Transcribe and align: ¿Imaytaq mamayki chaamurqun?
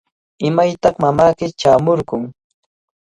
¿Imaytaq 0.47 0.95
mamayki 1.03 1.45
chaamurqun? 1.59 2.21